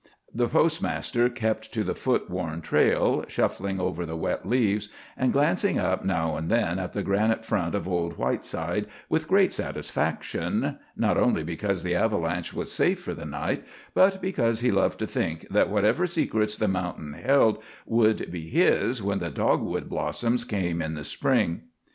[0.33, 5.77] The postmaster kept to the foot worn trail, shuffling over the wet leaves, and glancing
[5.77, 11.17] up now and then at the granite front of old Whiteside with great satisfaction, not
[11.17, 15.45] only because the avalanche was safe for the night, but because he loved to think
[15.51, 20.95] that whatever secrets the mountain held would be his when the dogwood blossoms came in
[20.95, 21.61] the spring.